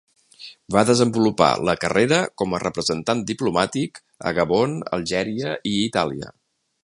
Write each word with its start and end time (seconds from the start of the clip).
Va 0.75 0.81
desenvolupar 0.89 1.49
la 1.69 1.75
carrera 1.83 2.17
com 2.43 2.55
a 2.55 2.61
representat 2.63 3.21
diplomàtic 3.31 4.03
a 4.29 4.33
Gabon, 4.41 4.75
Algèria 4.99 5.57
i 5.73 5.77
Itàlia. 5.85 6.35